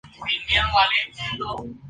[0.03, 1.77] Los efectos psicológicos se dejarían sentir por muchos años.